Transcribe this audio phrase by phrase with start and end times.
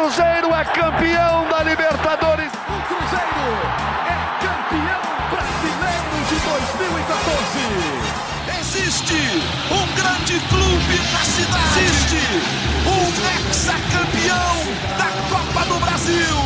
[0.00, 2.50] Cruzeiro é campeão da Libertadores.
[2.50, 3.52] O Cruzeiro
[4.08, 6.36] é campeão brasileiro de
[6.78, 7.68] 2014.
[8.60, 9.20] Existe
[9.70, 11.80] um grande clube na cidade.
[11.84, 12.22] Existe
[12.88, 13.12] um
[13.46, 14.56] ex-campeão
[14.96, 16.38] da Copa do Brasil.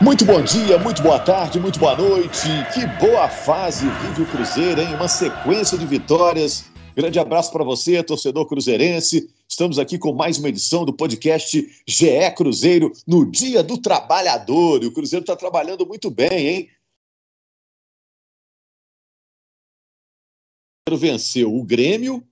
[0.00, 2.48] Muito bom dia, muito boa tarde, muito boa noite.
[2.72, 4.94] Que boa fase vive o Cruzeiro, hein?
[4.94, 6.75] Uma sequência de vitórias.
[6.96, 9.28] Grande abraço para você, torcedor cruzeirense.
[9.46, 14.82] Estamos aqui com mais uma edição do podcast GE Cruzeiro no Dia do Trabalhador.
[14.82, 16.70] E o Cruzeiro está trabalhando muito bem, hein?
[20.90, 22.26] Venceu o Grêmio,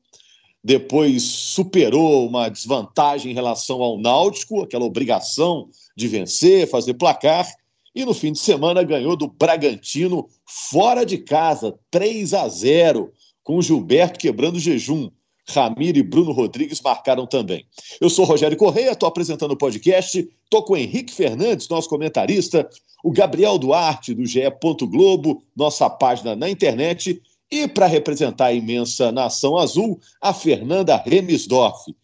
[0.63, 7.47] depois superou uma desvantagem em relação ao Náutico, aquela obrigação de vencer, fazer placar,
[7.95, 13.13] e no fim de semana ganhou do Bragantino fora de casa, 3 a 0,
[13.45, 15.11] com o Gilberto quebrando jejum.
[15.47, 17.67] Ramiro e Bruno Rodrigues marcaram também.
[18.01, 22.67] Eu sou Rogério Correia, estou apresentando o podcast, estou com o Henrique Fernandes, nosso comentarista,
[23.05, 24.41] o Gabriel Duarte, do GE.
[24.89, 31.95] Globo, nossa página na internet, e para representar a imensa nação azul, a Fernanda Remisdorf.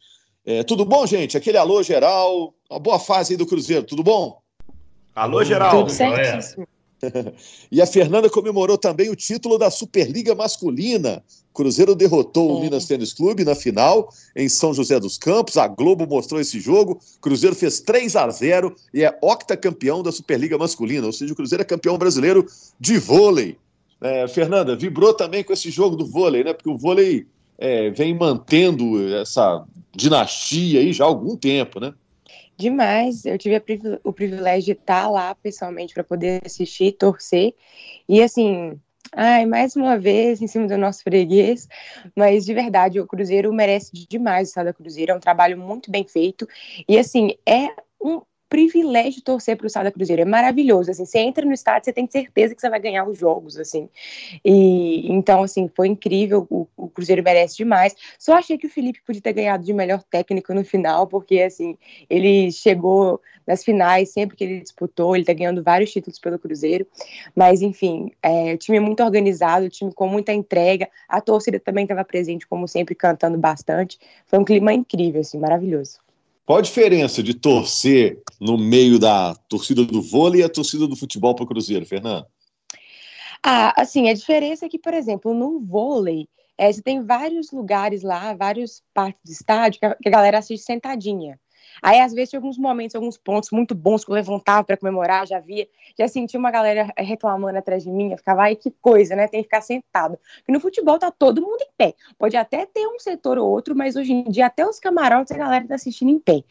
[0.44, 1.36] É, tudo bom, gente?
[1.36, 4.38] Aquele alô geral, uma boa fase aí do Cruzeiro, tudo bom?
[5.14, 5.78] Alô, Geraldo.
[5.78, 6.68] Tudo certíssimo.
[7.70, 11.22] e a Fernanda comemorou também o título da Superliga Masculina.
[11.52, 12.52] Cruzeiro derrotou é.
[12.52, 15.56] o Minas Tênis Clube na final em São José dos Campos.
[15.56, 17.00] A Globo mostrou esse jogo.
[17.20, 21.62] Cruzeiro fez 3 a 0 e é octacampeão da Superliga Masculina, ou seja, o Cruzeiro
[21.62, 22.46] é campeão brasileiro
[22.78, 23.56] de vôlei.
[24.00, 26.54] É, Fernanda, vibrou também com esse jogo do vôlei, né?
[26.54, 27.26] Porque o vôlei
[27.58, 29.64] é, vem mantendo essa
[29.94, 31.92] dinastia aí já há algum tempo, né?
[32.60, 33.24] Demais.
[33.24, 33.62] Eu tive
[34.04, 37.54] o privilégio de estar lá pessoalmente para poder assistir, torcer.
[38.08, 38.78] E assim,
[39.12, 41.66] ai, mais uma vez em cima do nosso freguês,
[42.14, 46.06] mas de verdade, o Cruzeiro merece demais o Estado Cruzeiro, é um trabalho muito bem
[46.06, 46.46] feito.
[46.86, 47.68] E assim, é
[48.00, 50.22] um privilégio torcer para o Sada Cruzeiro.
[50.22, 50.90] É maravilhoso.
[50.90, 53.88] Assim, você entra no estádio, você tem certeza que você vai ganhar os jogos, assim.
[54.44, 56.46] E então, assim, foi incrível.
[56.50, 57.94] O, o, Cruzeiro merece demais.
[58.18, 61.78] Só achei que o Felipe podia ter ganhado de melhor técnico no final, porque assim,
[62.10, 66.86] ele chegou nas finais sempre que ele disputou, ele tá ganhando vários títulos pelo Cruzeiro.
[67.34, 70.88] Mas, enfim, é, o time é muito organizado, o time com muita entrega.
[71.08, 73.96] A torcida também estava presente, como sempre, cantando bastante.
[74.26, 76.09] Foi um clima incrível, assim, maravilhoso.
[76.50, 80.96] Qual a diferença de torcer no meio da torcida do vôlei e a torcida do
[80.96, 82.26] futebol para o Cruzeiro, Fernando?
[83.40, 86.26] Ah, assim, a diferença é que, por exemplo, no vôlei,
[86.58, 90.38] é, você tem vários lugares lá, várias partes do estádio que a, que a galera
[90.38, 91.38] assiste sentadinha.
[91.82, 95.26] Aí, às vezes, tinha alguns momentos, alguns pontos muito bons que eu levantava para comemorar,
[95.26, 95.68] já via,
[95.98, 99.28] já sentia uma galera reclamando atrás de mim, eu ficava, ai, que coisa, né?
[99.28, 100.18] Tem que ficar sentado.
[100.38, 101.94] Porque no futebol tá todo mundo em pé.
[102.18, 105.38] Pode até ter um setor ou outro, mas hoje em dia até os camarotes a
[105.38, 106.42] galera tá assistindo em pé.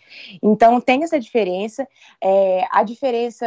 [0.41, 1.87] Então tem essa diferença.
[2.21, 3.45] É, a diferença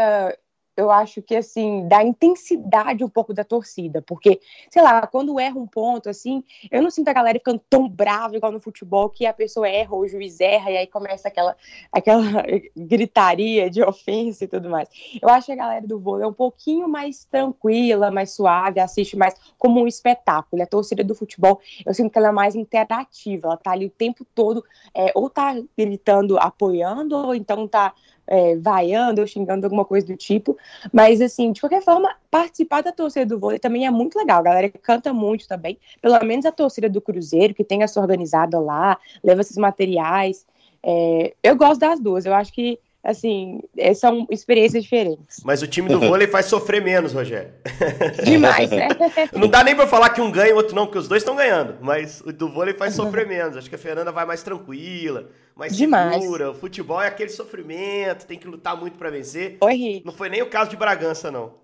[0.76, 4.40] eu acho que assim, dá intensidade um pouco da torcida, porque,
[4.70, 8.36] sei lá, quando erra um ponto, assim, eu não sinto a galera ficando tão brava
[8.36, 11.56] igual no futebol, que a pessoa erra, ou o juiz erra, e aí começa aquela,
[11.90, 12.22] aquela
[12.76, 14.88] gritaria de ofensa e tudo mais.
[15.20, 19.16] Eu acho que a galera do vôlei é um pouquinho mais tranquila, mais suave, assiste
[19.16, 20.62] mais como um espetáculo.
[20.62, 23.90] A torcida do futebol, eu sinto que ela é mais interativa, ela tá ali o
[23.90, 27.94] tempo todo, é, ou tá gritando, apoiando, ou então tá
[28.32, 30.56] é, vaiando ou xingando alguma coisa do tipo.
[30.90, 34.40] Mas, assim, de qualquer forma, participar da torcida do vôlei também é muito legal.
[34.40, 35.78] A galera canta muito também.
[36.00, 40.46] Pelo menos a torcida do Cruzeiro, que tem essa organizada lá, leva esses materiais.
[40.82, 42.24] É, eu gosto das duas.
[42.24, 45.40] Eu acho que assim, é, são experiências diferentes.
[45.44, 47.52] Mas o time do vôlei faz sofrer menos, Rogério.
[48.24, 48.88] Demais, né?
[49.34, 51.22] Não dá nem pra falar que um ganha e o outro não, porque os dois
[51.22, 51.78] estão ganhando.
[51.80, 53.56] Mas o do vôlei faz sofrer menos.
[53.56, 56.22] Acho que a Fernanda vai mais tranquila, mais Demais.
[56.22, 56.50] segura.
[56.52, 59.56] O futebol é aquele sofrimento, tem que lutar muito para vencer.
[59.60, 61.60] Oi, Não foi nem o caso de Bragança, não.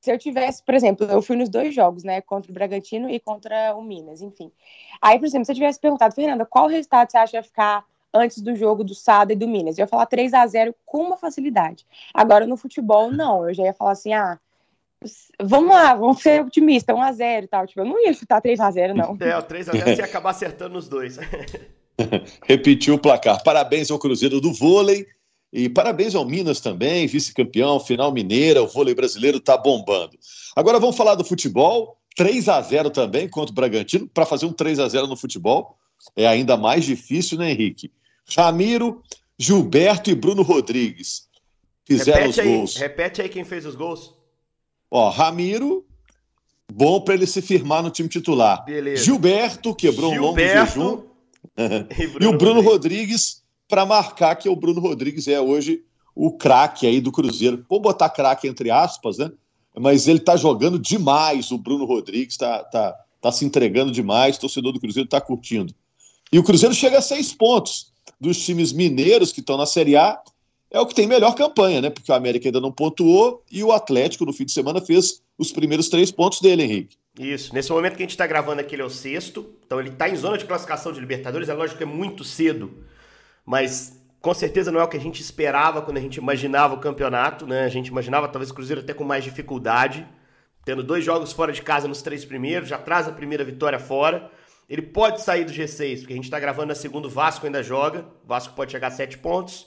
[0.00, 2.20] Se eu tivesse, por exemplo, eu fui nos dois jogos, né?
[2.20, 4.52] Contra o Bragantino e contra o Minas, enfim.
[5.02, 7.84] Aí, por exemplo, se eu tivesse perguntado, Fernanda, qual resultado você acha que ia ficar
[8.12, 9.78] antes do jogo do Sada e do Minas.
[9.78, 11.86] Eu ia falar 3 a 0 com uma facilidade.
[12.12, 13.48] Agora, no futebol, não.
[13.48, 14.38] Eu já ia falar assim, ah,
[15.40, 17.66] vamos lá, vamos ser otimistas, 1 a 0 e tal.
[17.66, 19.16] Tipo, eu não ia chutar 3 a 0 não.
[19.20, 21.18] É, o 3 a 0 você ia acabar acertando os dois.
[22.46, 23.42] Repetiu o placar.
[23.42, 25.06] Parabéns ao Cruzeiro do vôlei
[25.52, 30.18] e parabéns ao Minas também, vice-campeão, final mineira, o vôlei brasileiro tá bombando.
[30.54, 31.96] Agora vamos falar do futebol.
[32.16, 35.77] 3 a 0 também contra o Bragantino, para fazer um 3 a 0 no futebol
[36.16, 37.90] é ainda mais difícil, né, Henrique?
[38.36, 39.02] Ramiro,
[39.38, 41.28] Gilberto e Bruno Rodrigues
[41.84, 42.76] fizeram repete os aí, gols.
[42.76, 44.14] Repete aí quem fez os gols.
[44.90, 45.86] Ó, Ramiro,
[46.72, 48.64] bom para ele se firmar no time titular.
[48.64, 49.04] Beleza.
[49.04, 51.08] Gilberto quebrou Gilberto, um longo jejum.
[52.20, 55.84] e, e o Bruno Rodrigues para marcar que o Bruno Rodrigues é hoje
[56.14, 57.64] o craque aí do Cruzeiro.
[57.68, 59.30] Vou botar craque entre aspas, né?
[59.78, 64.40] Mas ele tá jogando demais, o Bruno Rodrigues tá, tá, tá se entregando demais, o
[64.40, 65.72] torcedor do Cruzeiro tá curtindo.
[66.32, 70.20] E o Cruzeiro chega a seis pontos dos times mineiros que estão na Série A
[70.70, 71.90] é o que tem melhor campanha, né?
[71.90, 75.50] Porque o América ainda não pontuou e o Atlético, no fim de semana, fez os
[75.50, 76.96] primeiros três pontos dele, Henrique.
[77.18, 77.54] Isso.
[77.54, 79.54] Nesse momento que a gente está gravando aqui, ele é o sexto.
[79.64, 81.48] Então ele está em zona de classificação de Libertadores.
[81.48, 82.84] É lógico que é muito cedo,
[83.46, 86.80] mas com certeza não é o que a gente esperava quando a gente imaginava o
[86.80, 87.64] campeonato, né?
[87.64, 90.06] A gente imaginava talvez o Cruzeiro até com mais dificuldade,
[90.64, 94.30] tendo dois jogos fora de casa nos três primeiros, já traz a primeira vitória fora.
[94.68, 97.62] Ele pode sair do G6, porque a gente está gravando na segunda, o Vasco ainda
[97.62, 98.06] joga.
[98.24, 99.66] O Vasco pode chegar a sete pontos.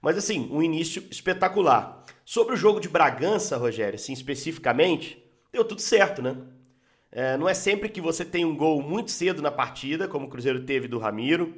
[0.00, 2.04] Mas assim, um início espetacular.
[2.24, 5.22] Sobre o jogo de Bragança, Rogério, assim, especificamente,
[5.52, 6.36] deu tudo certo, né?
[7.10, 10.28] É, não é sempre que você tem um gol muito cedo na partida, como o
[10.28, 11.56] Cruzeiro teve do Ramiro.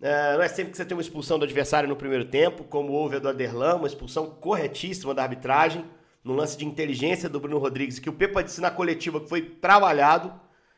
[0.00, 2.92] É, não é sempre que você tem uma expulsão do adversário no primeiro tempo, como
[2.92, 5.84] houve a do Aderlan, uma expulsão corretíssima da arbitragem,
[6.24, 9.42] no lance de inteligência do Bruno Rodrigues, que o Pepa disse na coletiva que foi
[9.42, 10.32] trabalhado.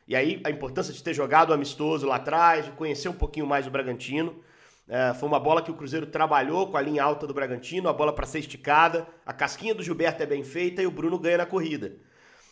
[0.09, 3.67] E aí a importância de ter jogado amistoso lá atrás, de conhecer um pouquinho mais
[3.67, 4.43] o Bragantino.
[4.87, 7.93] É, foi uma bola que o Cruzeiro trabalhou com a linha alta do Bragantino, a
[7.93, 11.37] bola para ser esticada, a casquinha do Gilberto é bem feita e o Bruno ganha
[11.37, 11.95] na corrida.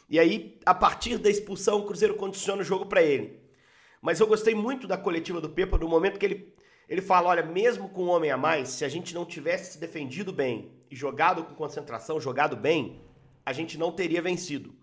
[0.08, 3.42] E aí, a partir da expulsão, o Cruzeiro condiciona o jogo para ele.
[4.00, 6.56] Mas eu gostei muito da coletiva do Pepa no momento que ele,
[6.88, 9.80] ele fala: olha, mesmo com um homem a mais, se a gente não tivesse se
[9.80, 13.02] defendido bem e jogado com concentração, jogado bem,
[13.44, 14.76] a gente não teria vencido.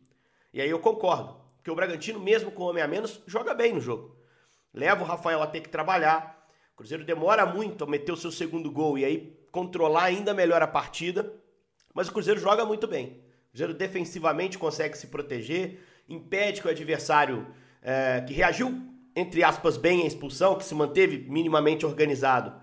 [0.53, 3.81] E aí eu concordo, porque o Bragantino, mesmo com homem a menos, joga bem no
[3.81, 4.15] jogo.
[4.71, 8.31] Leva o Rafael a ter que trabalhar, o Cruzeiro demora muito a meter o seu
[8.31, 11.33] segundo gol e aí controlar ainda melhor a partida,
[11.95, 13.23] mas o Cruzeiro joga muito bem.
[13.47, 17.47] O Cruzeiro defensivamente consegue se proteger, impede que o adversário
[17.81, 18.83] é, que reagiu,
[19.17, 22.61] entre aspas, bem à expulsão, que se manteve minimamente organizado,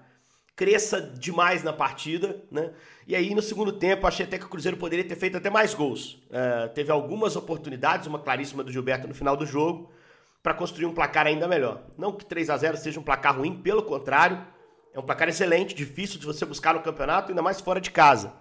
[0.55, 2.71] cresça demais na partida, né?
[3.07, 5.73] E aí no segundo tempo achei até que o Cruzeiro poderia ter feito até mais
[5.73, 6.21] gols.
[6.31, 9.91] É, teve algumas oportunidades, uma claríssima do Gilberto no final do jogo,
[10.43, 11.83] para construir um placar ainda melhor.
[11.97, 14.45] Não que 3 a 0 seja um placar ruim, pelo contrário,
[14.93, 18.33] é um placar excelente, difícil de você buscar no campeonato, ainda mais fora de casa.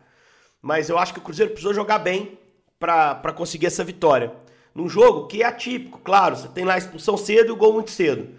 [0.61, 2.39] Mas eu acho que o Cruzeiro precisou jogar bem
[2.79, 4.33] para conseguir essa vitória.
[4.75, 7.73] Num jogo que é atípico, claro, você tem lá a expulsão cedo e o gol
[7.73, 8.35] muito cedo.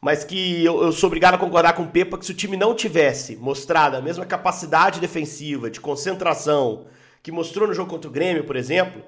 [0.00, 2.56] Mas que eu, eu sou obrigado a concordar com o Pepa que se o time
[2.56, 6.86] não tivesse mostrado a mesma capacidade defensiva, de concentração,
[7.22, 9.02] que mostrou no jogo contra o Grêmio, por exemplo,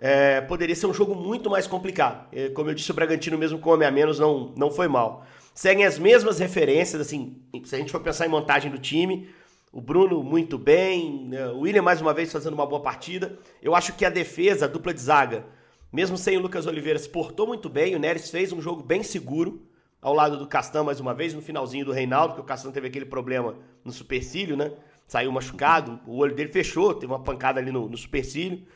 [0.00, 2.26] é, poderia ser um jogo muito mais complicado.
[2.32, 5.26] É, como eu disse, o Bragantino, mesmo com homem a menos, não, não foi mal.
[5.54, 9.28] Seguem as mesmas referências, assim, se a gente for pensar em montagem do time,
[9.70, 13.38] o Bruno muito bem, né, o William mais uma vez fazendo uma boa partida.
[13.62, 15.44] Eu acho que a defesa, a dupla de zaga,
[15.92, 17.94] mesmo sem o Lucas Oliveira, se portou muito bem.
[17.94, 19.60] O Neres fez um jogo bem seguro,
[20.00, 22.88] ao lado do Castan mais uma vez, no finalzinho do Reinaldo, porque o Castan teve
[22.88, 24.72] aquele problema no supercílio, né?
[25.06, 28.66] Saiu machucado, o olho dele fechou, teve uma pancada ali no, no supercílio.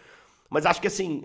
[0.50, 1.23] Mas acho que assim,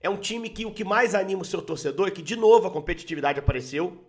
[0.00, 2.66] é um time que o que mais anima o seu torcedor é que de novo
[2.66, 4.04] a competitividade apareceu,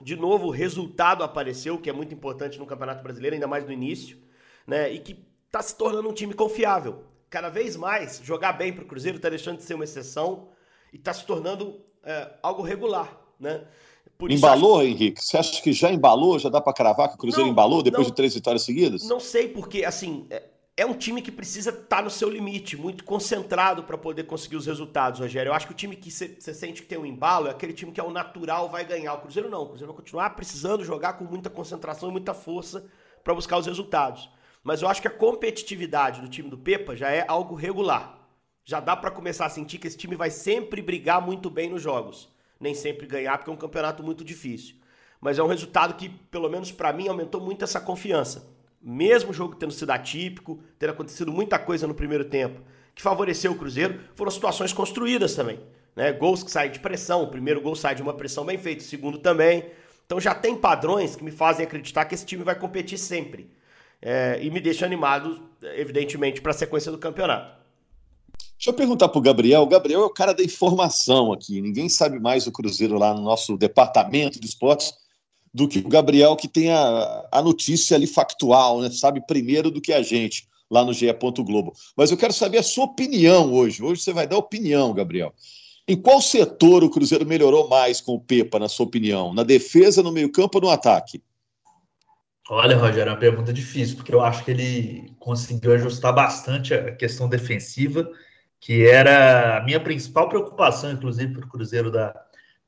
[0.00, 3.72] de novo o resultado apareceu, que é muito importante no Campeonato Brasileiro, ainda mais no
[3.72, 4.18] início,
[4.66, 4.92] né?
[4.92, 7.04] E que está se tornando um time confiável.
[7.30, 10.50] Cada vez mais, jogar bem para o Cruzeiro está deixando de ser uma exceção
[10.92, 13.62] e está se tornando é, algo regular, né?
[14.18, 14.88] Por embalou, acho...
[14.88, 15.22] Henrique?
[15.22, 16.38] Você acha que já embalou?
[16.38, 19.06] Já dá para cravar que o Cruzeiro não, embalou depois não, de três vitórias seguidas?
[19.08, 20.42] Não sei, porque assim, é,
[20.76, 24.56] é um time que precisa estar tá no seu limite, muito concentrado para poder conseguir
[24.56, 25.50] os resultados, Rogério.
[25.50, 27.92] Eu acho que o time que você sente que tem um embalo é aquele time
[27.92, 29.14] que é o natural vai ganhar.
[29.14, 29.62] O Cruzeiro não.
[29.62, 32.84] O Cruzeiro vai continuar precisando jogar com muita concentração e muita força
[33.24, 34.30] para buscar os resultados.
[34.62, 38.18] Mas eu acho que a competitividade do time do Pepa já é algo regular.
[38.64, 41.80] Já dá para começar a sentir que esse time vai sempre brigar muito bem nos
[41.80, 42.28] jogos.
[42.60, 44.76] Nem sempre ganhar, porque é um campeonato muito difícil.
[45.20, 48.56] Mas é um resultado que, pelo menos para mim, aumentou muito essa confiança
[48.88, 52.60] mesmo o jogo tendo sido atípico, ter acontecido muita coisa no primeiro tempo,
[52.94, 55.58] que favoreceu o Cruzeiro, foram situações construídas também.
[55.96, 56.12] Né?
[56.12, 58.86] Gols que saem de pressão, o primeiro gol sai de uma pressão bem feita, o
[58.86, 59.66] segundo também.
[60.06, 63.50] Então já tem padrões que me fazem acreditar que esse time vai competir sempre.
[64.00, 67.65] É, e me deixa animado, evidentemente, para a sequência do campeonato.
[68.58, 69.62] Deixa eu perguntar para o Gabriel.
[69.62, 71.60] O Gabriel é o cara da informação aqui.
[71.60, 74.94] Ninguém sabe mais o Cruzeiro lá no nosso departamento de esportes
[75.52, 78.90] do que o Gabriel, que tem a, a notícia ali factual, né?
[78.90, 81.06] sabe primeiro do que a gente lá no GE.
[81.44, 81.72] Globo.
[81.96, 83.82] Mas eu quero saber a sua opinião hoje.
[83.82, 85.34] Hoje você vai dar opinião, Gabriel.
[85.88, 89.32] Em qual setor o Cruzeiro melhorou mais com o Pepa, na sua opinião?
[89.32, 91.22] Na defesa, no meio-campo ou no ataque?
[92.48, 96.94] Olha, Rogério, é uma pergunta difícil, porque eu acho que ele conseguiu ajustar bastante a
[96.94, 98.08] questão defensiva
[98.60, 102.14] que era a minha principal preocupação, inclusive, para o Cruzeiro da,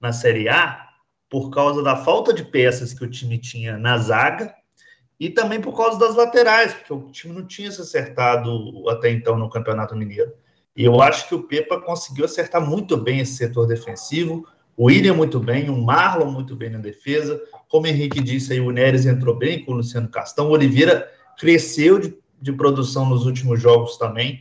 [0.00, 0.86] na Série A,
[1.28, 4.54] por causa da falta de peças que o time tinha na zaga
[5.20, 9.36] e também por causa das laterais, porque o time não tinha se acertado até então
[9.36, 10.32] no Campeonato Mineiro.
[10.76, 15.14] E eu acho que o Pepa conseguiu acertar muito bem esse setor defensivo, o William
[15.14, 19.06] muito bem, o Marlon muito bem na defesa, como o Henrique disse aí, o Neres
[19.06, 23.96] entrou bem com o Luciano Castão, o Oliveira cresceu de, de produção nos últimos jogos
[23.96, 24.40] também,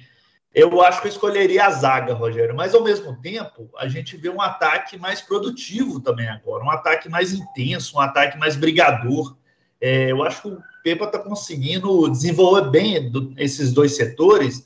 [0.53, 4.29] eu acho que eu escolheria a zaga, Rogério, mas ao mesmo tempo a gente vê
[4.29, 9.35] um ataque mais produtivo também agora, um ataque mais intenso, um ataque mais brigador.
[9.79, 14.65] É, eu acho que o Pepa está conseguindo desenvolver bem do, esses dois setores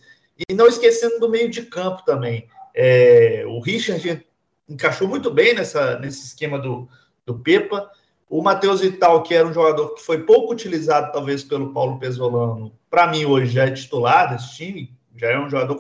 [0.49, 2.47] e não esquecendo do meio de campo também.
[2.73, 4.25] É, o Richard
[4.69, 6.87] encaixou muito bem nessa, nesse esquema do,
[7.25, 7.89] do Pepa.
[8.29, 12.71] O Matheus Vital, que era um jogador que foi pouco utilizado, talvez, pelo Paulo Pesolano,
[12.89, 15.75] para mim hoje já é titular desse time, já é um jogador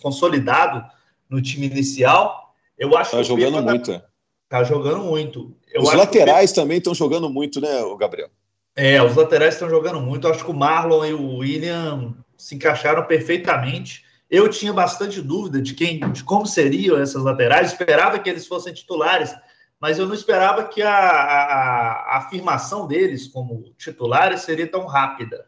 [0.00, 0.84] consolidado
[1.28, 2.54] no time inicial.
[2.78, 4.04] Eu acho tá que jogando tá muito, tá,
[4.48, 5.56] tá jogando muito.
[5.72, 6.62] Eu os laterais Pepa...
[6.62, 8.28] também estão jogando muito, né, o Gabriel?
[8.76, 10.26] É, os laterais estão jogando muito.
[10.26, 14.04] Eu acho que o Marlon e o William se encaixaram perfeitamente.
[14.28, 17.72] Eu tinha bastante dúvida de quem, de como seriam essas laterais.
[17.72, 19.32] Esperava que eles fossem titulares,
[19.78, 25.46] mas eu não esperava que a, a, a afirmação deles como titulares seria tão rápida.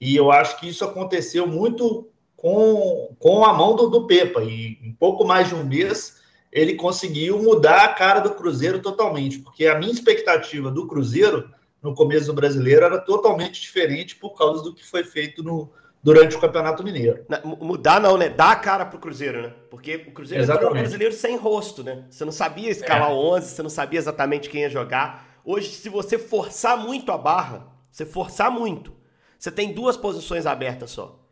[0.00, 2.10] E eu acho que isso aconteceu muito
[2.44, 4.42] com, com a mão do, do Pepa.
[4.42, 6.20] E em pouco mais de um mês,
[6.52, 11.48] ele conseguiu mudar a cara do Cruzeiro totalmente, porque a minha expectativa do Cruzeiro
[11.82, 15.72] no começo do brasileiro era totalmente diferente por causa do que foi feito no,
[16.02, 17.24] durante o Campeonato Mineiro.
[17.62, 18.28] Mudar não, né?
[18.28, 19.54] Dar a cara pro Cruzeiro, né?
[19.70, 20.64] Porque o Cruzeiro Exatamente.
[20.66, 22.04] entrou no brasileiro sem rosto, né?
[22.10, 23.14] Você não sabia escalar é.
[23.14, 25.40] 11, você não sabia exatamente quem ia jogar.
[25.42, 28.92] Hoje, se você forçar muito a barra, você forçar muito,
[29.38, 31.23] você tem duas posições abertas só.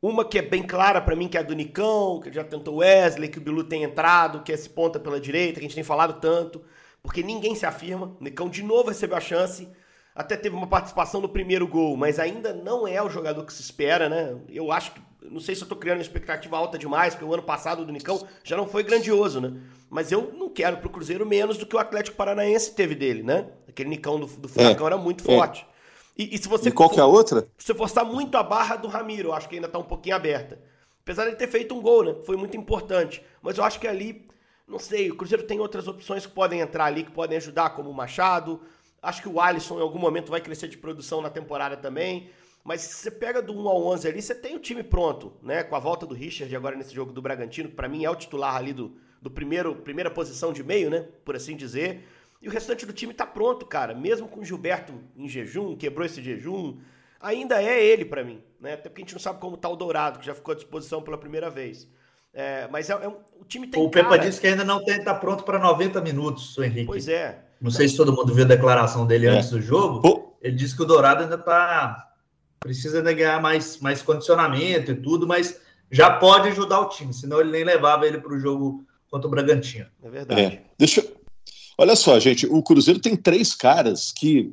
[0.00, 2.76] Uma que é bem clara para mim, que é a do Nicão, que já tentou
[2.76, 5.74] Wesley, que o Bilu tem entrado, que é esse ponta pela direita, que a gente
[5.74, 6.62] tem falado tanto,
[7.02, 8.14] porque ninguém se afirma.
[8.20, 9.68] O Nicão de novo recebeu a chance,
[10.14, 13.62] até teve uma participação no primeiro gol, mas ainda não é o jogador que se
[13.62, 14.36] espera, né?
[14.48, 17.32] Eu acho que, não sei se eu tô criando uma expectativa alta demais, porque o
[17.32, 19.60] ano passado do Nicão já não foi grandioso, né?
[19.88, 23.46] Mas eu não quero pro Cruzeiro menos do que o Atlético Paranaense teve dele, né?
[23.68, 25.34] Aquele Nicão do, do Furacão é, era muito é.
[25.34, 25.66] forte.
[26.16, 26.70] E, e se você.
[26.70, 27.48] E qual que é a outra?
[27.58, 30.16] Se você forçar muito a barra do Ramiro, eu acho que ainda tá um pouquinho
[30.16, 30.60] aberta.
[31.02, 32.16] Apesar de ele ter feito um gol, né?
[32.24, 33.22] Foi muito importante.
[33.42, 34.26] Mas eu acho que ali,
[34.66, 37.90] não sei, o Cruzeiro tem outras opções que podem entrar ali, que podem ajudar, como
[37.90, 38.60] o Machado.
[39.00, 42.30] Acho que o Alisson em algum momento vai crescer de produção na temporada também.
[42.64, 45.62] Mas se você pega do 1 ao 11 ali, você tem o time pronto, né?
[45.62, 48.16] Com a volta do Richard agora nesse jogo do Bragantino, que para mim é o
[48.16, 51.06] titular ali do, do primeiro, primeira posição de meio, né?
[51.24, 52.04] Por assim dizer.
[52.40, 53.94] E o restante do time tá pronto, cara.
[53.94, 56.78] Mesmo com o Gilberto em jejum, quebrou esse jejum,
[57.20, 58.74] ainda é ele para mim, né?
[58.74, 61.02] Até porque a gente não sabe como tá o Dourado, que já ficou à disposição
[61.02, 61.88] pela primeira vez.
[62.32, 64.08] É, mas é, é um, o time tem O cara...
[64.08, 66.86] Pepa disse que ainda não está pronto para 90 minutos, o Henrique.
[66.86, 67.42] Pois é.
[67.60, 69.30] Não sei se todo mundo viu a declaração dele é.
[69.30, 70.36] antes do jogo.
[70.42, 72.06] Ele disse que o Dourado ainda tá
[72.60, 77.40] precisa ainda ganhar mais, mais condicionamento e tudo, mas já pode ajudar o time, senão
[77.40, 79.86] ele nem levava ele para o jogo contra o Bragantino.
[80.02, 80.40] É verdade.
[80.40, 80.62] É.
[80.76, 81.06] Deixa,
[81.78, 84.50] Olha só, gente, o Cruzeiro tem três caras que,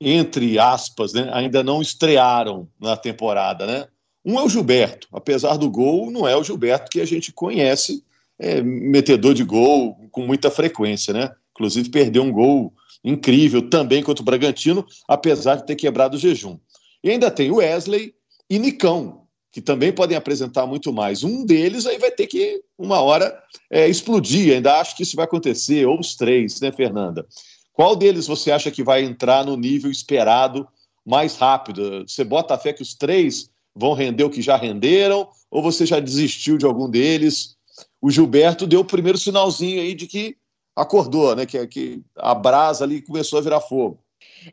[0.00, 3.86] entre aspas, né, ainda não estrearam na temporada, né?
[4.24, 8.04] Um é o Gilberto, apesar do gol, não é o Gilberto que a gente conhece,
[8.38, 11.30] é, metedor de gol com muita frequência, né?
[11.50, 12.72] Inclusive perdeu um gol
[13.04, 16.56] incrível também contra o Bragantino, apesar de ter quebrado o jejum.
[17.02, 18.14] E ainda tem o Wesley
[18.48, 19.21] e Nicão,
[19.52, 21.22] que também podem apresentar muito mais.
[21.22, 23.38] Um deles aí vai ter que, uma hora,
[23.70, 24.54] é, explodir.
[24.54, 27.26] Ainda acho que isso vai acontecer, ou os três, né, Fernanda?
[27.74, 30.66] Qual deles você acha que vai entrar no nível esperado
[31.04, 32.02] mais rápido?
[32.08, 35.84] Você bota a fé que os três vão render o que já renderam, ou você
[35.84, 37.54] já desistiu de algum deles?
[38.00, 40.36] O Gilberto deu o primeiro sinalzinho aí de que
[40.74, 41.44] acordou, né?
[41.44, 43.98] Que, que a brasa ali começou a virar fogo.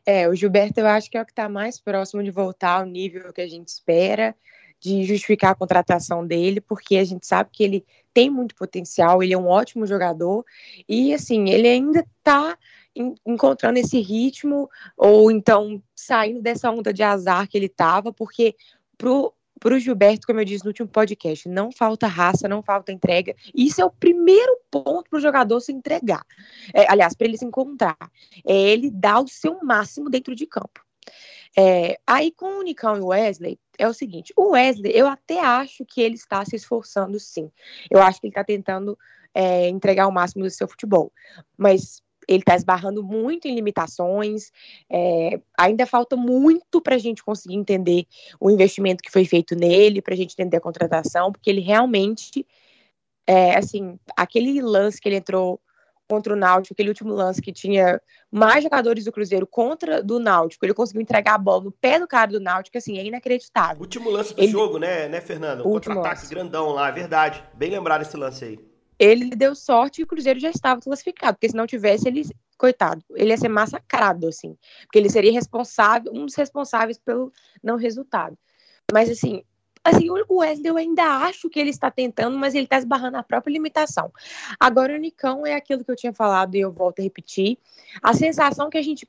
[0.04, 2.86] É, o Gilberto eu acho que é o que está mais próximo de voltar ao
[2.86, 4.34] nível que a gente espera
[4.80, 9.34] de justificar a contratação dele, porque a gente sabe que ele tem muito potencial, ele
[9.34, 10.44] é um ótimo jogador
[10.88, 12.56] e assim, ele ainda está
[13.24, 18.56] encontrando esse ritmo ou então saindo dessa onda de azar que ele estava, porque
[18.98, 22.90] pro para o Gilberto, como eu disse no último podcast, não falta raça, não falta
[22.90, 23.36] entrega.
[23.54, 26.24] Isso é o primeiro ponto para o jogador se entregar.
[26.72, 27.98] É, aliás, para ele se encontrar.
[28.46, 30.80] É ele dar o seu máximo dentro de campo.
[31.58, 35.40] É, aí com o Nicão e o Wesley, é o seguinte: o Wesley, eu até
[35.40, 37.50] acho que ele está se esforçando sim.
[37.90, 38.98] Eu acho que ele está tentando
[39.34, 41.12] é, entregar o máximo do seu futebol.
[41.56, 44.52] Mas ele está esbarrando muito em limitações.
[44.88, 48.06] É, ainda falta muito para a gente conseguir entender
[48.38, 52.46] o investimento que foi feito nele, para a gente entender a contratação, porque ele realmente
[53.26, 55.60] é, assim, aquele lance que ele entrou
[56.10, 58.02] contra o Náutico, aquele último lance que tinha
[58.32, 62.08] mais jogadores do Cruzeiro contra do Náutico, ele conseguiu entregar a bola no pé do
[62.08, 63.80] cara do Náutico, assim, é inacreditável.
[63.80, 64.50] Último lance do ele...
[64.50, 65.60] jogo, né, né, Fernando?
[65.60, 67.44] Um contra-ataque grandão lá, é verdade.
[67.54, 68.58] Bem lembrado esse lance aí.
[68.98, 73.04] Ele deu sorte e o Cruzeiro já estava classificado, porque se não tivesse, ele, coitado,
[73.14, 78.36] ele ia ser massacrado, assim, porque ele seria responsável, um dos responsáveis pelo não resultado.
[78.92, 79.44] Mas, assim,
[79.84, 83.22] assim, o Wesley eu ainda acho que ele está tentando, mas ele está esbarrando a
[83.22, 84.12] própria limitação.
[84.58, 87.58] Agora, o Nicão é aquilo que eu tinha falado e eu volto a repetir.
[88.02, 89.08] A sensação que a gente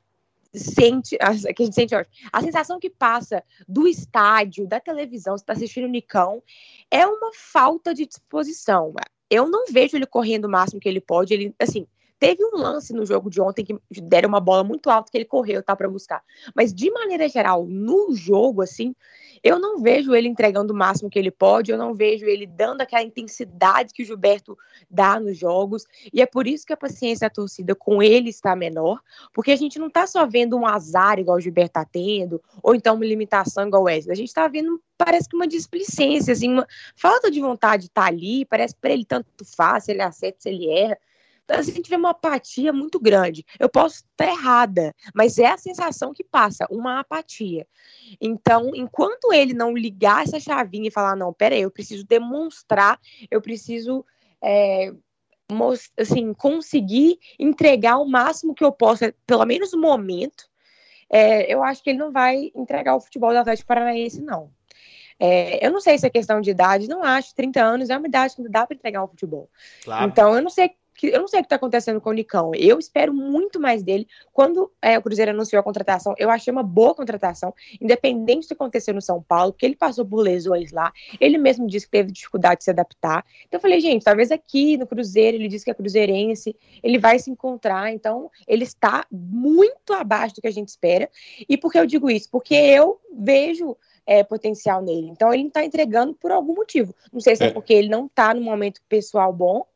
[0.54, 1.94] sente, que a gente sente,
[2.32, 6.42] a sensação que passa do estádio, da televisão, você está assistindo o Nicão,
[6.90, 8.92] é uma falta de disposição.
[9.30, 11.32] Eu não vejo ele correndo o máximo que ele pode.
[11.32, 11.86] Ele, assim,
[12.22, 15.24] Teve um lance no jogo de ontem que deram uma bola muito alta que ele
[15.24, 16.22] correu, tá, para buscar.
[16.54, 18.94] Mas de maneira geral, no jogo assim,
[19.42, 22.80] eu não vejo ele entregando o máximo que ele pode, eu não vejo ele dando
[22.80, 24.56] aquela intensidade que o Gilberto
[24.88, 28.54] dá nos jogos, e é por isso que a paciência da torcida com ele está
[28.54, 29.00] menor,
[29.34, 32.72] porque a gente não tá só vendo um azar igual o Gilberto tá tendo, ou
[32.72, 36.52] então uma limitação igual o Wesley, a gente tá vendo parece que uma displicência, assim,
[36.52, 39.26] uma falta de vontade de tá ali, parece para ele tanto
[39.56, 40.96] faz, se ele acerta, se ele erra.
[41.52, 43.44] A gente vê uma apatia muito grande.
[43.58, 47.66] Eu posso estar errada, mas é a sensação que passa, uma apatia.
[48.20, 52.98] Então, enquanto ele não ligar essa chavinha e falar, não, peraí, eu preciso demonstrar,
[53.30, 54.04] eu preciso.
[54.42, 54.92] É,
[55.98, 60.48] assim, conseguir entregar o máximo que eu possa, pelo menos no momento,
[61.10, 64.50] é, eu acho que ele não vai entregar o futebol do Atlético Paranaense, não.
[65.20, 67.34] É, eu não sei se é questão de idade, não acho.
[67.34, 69.48] 30 anos é uma idade que não dá para entregar o futebol.
[69.84, 70.06] Claro.
[70.06, 70.70] Então, eu não sei
[71.02, 72.54] que eu não sei o que está acontecendo com o Nicão.
[72.54, 74.06] Eu espero muito mais dele.
[74.32, 78.54] Quando é, o Cruzeiro anunciou a contratação, eu achei uma boa contratação, independente do que
[78.54, 80.92] aconteceu no São Paulo, porque ele passou por lesões lá.
[81.20, 83.26] Ele mesmo disse que teve dificuldade de se adaptar.
[83.48, 86.54] Então eu falei, gente, talvez aqui no Cruzeiro, ele disse que é cruzeirense,
[86.84, 87.92] ele vai se encontrar.
[87.92, 91.10] Então ele está muito abaixo do que a gente espera.
[91.48, 92.30] E por que eu digo isso?
[92.30, 95.08] Porque eu vejo é, potencial nele.
[95.08, 96.94] Então ele não está entregando por algum motivo.
[97.12, 99.66] Não sei se é, é porque ele não está no momento pessoal bom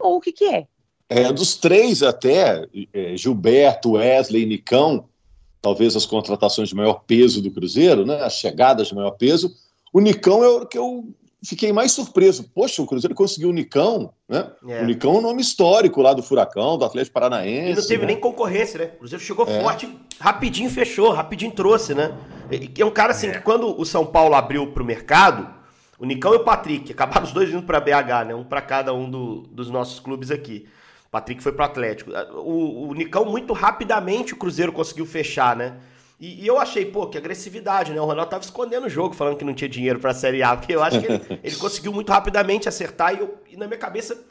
[0.00, 0.68] ou o que, que é.
[1.08, 5.08] É, dos três até, é, Gilberto, Wesley e Nicão,
[5.62, 9.54] talvez as contratações de maior peso do Cruzeiro, né, as chegadas de maior peso,
[9.92, 11.08] o Nicão é o que eu
[11.46, 12.50] fiquei mais surpreso.
[12.54, 14.50] Poxa, o Cruzeiro conseguiu o Nicão, né?
[14.68, 14.82] É.
[14.82, 17.72] O Nicão é um nome histórico lá do Furacão, do Atlético Paranaense.
[17.72, 18.06] E não teve né?
[18.08, 18.90] nem concorrência, né?
[18.96, 19.60] O Cruzeiro chegou é.
[19.62, 19.88] forte,
[20.18, 22.16] rapidinho fechou, rapidinho trouxe, né?
[22.76, 25.48] É um cara assim, que quando o São Paulo abriu para o mercado,
[25.98, 28.34] o Nicão e o Patrick, acabaram os dois vindo para BH, né?
[28.34, 30.66] Um para cada um do, dos nossos clubes aqui.
[31.10, 32.10] Patrick foi pro Atlético.
[32.34, 35.78] O, o Nicão, muito rapidamente, o Cruzeiro conseguiu fechar, né?
[36.18, 38.00] E, e, eu achei, pô, que agressividade, né?
[38.00, 40.74] O Ronaldo tava escondendo o jogo, falando que não tinha dinheiro pra Série A, porque
[40.74, 44.24] eu acho que ele, ele conseguiu muito rapidamente acertar e, eu, e na minha cabeça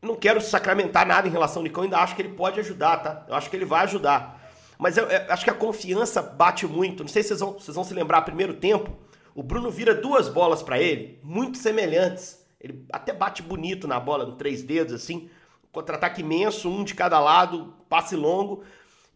[0.00, 3.24] não quero sacramentar nada em relação ao Nicão, ainda acho que ele pode ajudar, tá?
[3.28, 4.42] Eu acho que ele vai ajudar.
[4.76, 7.04] Mas eu, eu acho que a confiança bate muito.
[7.04, 8.90] Não sei se vocês vão, vocês vão se lembrar, primeiro tempo,
[9.32, 12.44] o Bruno vira duas bolas para ele, muito semelhantes.
[12.60, 15.30] Ele até bate bonito na bola, no três dedos, assim
[15.72, 18.62] contra-ataque imenso, um de cada lado, passe longo.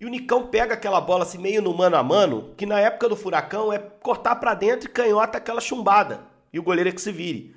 [0.01, 3.09] E o Nicão pega aquela bola assim meio no mano a mano, que na época
[3.09, 6.27] do Furacão é cortar para dentro e canhota aquela chumbada.
[6.53, 7.55] E o goleiro é que se vire.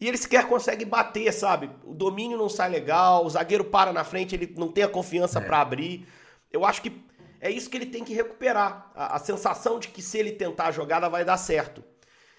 [0.00, 1.70] E ele sequer consegue bater, sabe?
[1.84, 5.38] O domínio não sai legal, o zagueiro para na frente, ele não tem a confiança
[5.38, 5.42] é.
[5.42, 6.06] para abrir.
[6.50, 6.92] Eu acho que
[7.40, 8.90] é isso que ele tem que recuperar.
[8.94, 11.84] A, a sensação de que se ele tentar a jogada vai dar certo.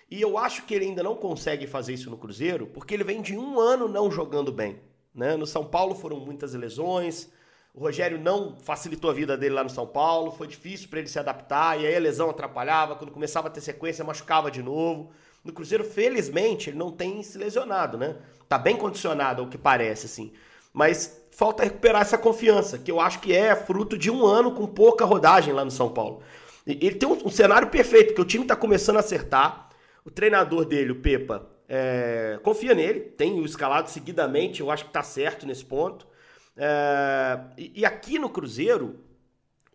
[0.09, 3.21] E eu acho que ele ainda não consegue fazer isso no Cruzeiro, porque ele vem
[3.21, 4.79] de um ano não jogando bem.
[5.13, 5.35] Né?
[5.35, 7.29] No São Paulo foram muitas lesões.
[7.73, 11.07] O Rogério não facilitou a vida dele lá no São Paulo, foi difícil para ele
[11.07, 15.11] se adaptar, e aí a lesão atrapalhava, quando começava a ter sequência, machucava de novo.
[15.43, 18.15] No Cruzeiro, felizmente, ele não tem se lesionado, né?
[18.47, 20.31] Tá bem condicionado ao que parece, assim.
[20.71, 24.67] Mas falta recuperar essa confiança, que eu acho que é fruto de um ano com
[24.67, 26.21] pouca rodagem lá no São Paulo.
[26.65, 29.69] Ele tem um, um cenário perfeito, porque o time tá começando a acertar.
[30.05, 34.89] O treinador dele, o Pepa, é, confia nele, tem o escalado seguidamente, eu acho que
[34.89, 36.07] está certo nesse ponto.
[36.55, 38.99] É, e, e, aqui no Cruzeiro,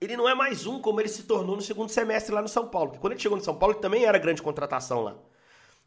[0.01, 2.69] ele não é mais um como ele se tornou no segundo semestre lá no São
[2.69, 2.91] Paulo.
[2.91, 5.17] Porque quando ele chegou no São Paulo, ele também era grande contratação lá.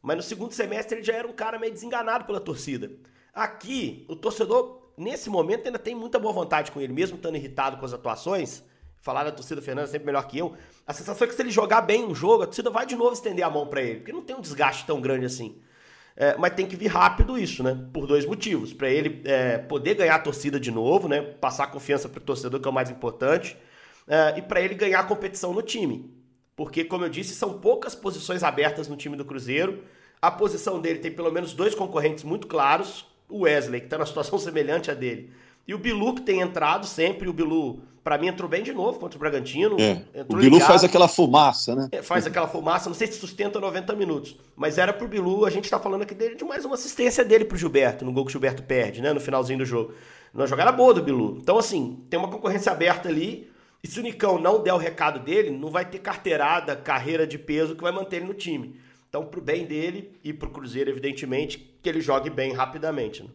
[0.01, 2.91] Mas no segundo semestre ele já era um cara meio desenganado pela torcida.
[3.33, 7.77] Aqui, o torcedor, nesse momento, ainda tem muita boa vontade com ele, mesmo estando irritado
[7.77, 8.63] com as atuações.
[8.99, 10.55] Falar da torcida Fernanda sempre melhor que eu.
[10.85, 13.13] A sensação é que se ele jogar bem um jogo, a torcida vai de novo
[13.13, 13.99] estender a mão para ele.
[13.99, 15.61] Porque não tem um desgaste tão grande assim.
[16.15, 17.77] É, mas tem que vir rápido isso, né?
[17.93, 18.73] Por dois motivos.
[18.73, 21.21] Para ele é, poder ganhar a torcida de novo, né?
[21.21, 23.57] Passar confiança para o torcedor, que é o mais importante.
[24.07, 26.13] É, e para ele ganhar competição no time.
[26.55, 29.83] Porque, como eu disse, são poucas posições abertas no time do Cruzeiro.
[30.21, 33.05] A posição dele tem pelo menos dois concorrentes muito claros.
[33.29, 35.31] o Wesley, que está numa situação semelhante à dele.
[35.67, 38.99] E o Bilu, que tem entrado sempre, o Bilu, para mim, entrou bem de novo
[38.99, 39.77] contra o Bragantino.
[39.79, 40.21] É.
[40.21, 41.89] o Bilu ligado, faz aquela fumaça, né?
[41.91, 44.35] É, faz aquela fumaça, não sei se sustenta 90 minutos.
[44.55, 47.45] Mas era pro Bilu, a gente tá falando aqui dele de mais uma assistência dele
[47.45, 49.13] pro Gilberto, no gol que o Gilberto perde, né?
[49.13, 49.93] No finalzinho do jogo.
[50.33, 51.37] Uma jogada boa do Bilu.
[51.41, 53.51] Então, assim, tem uma concorrência aberta ali.
[53.83, 57.37] E se o Nicão não der o recado dele, não vai ter carteirada, carreira de
[57.37, 58.79] peso que vai manter ele no time.
[59.09, 63.23] Então, pro bem dele e pro Cruzeiro, evidentemente, que ele jogue bem rapidamente.
[63.23, 63.29] Né?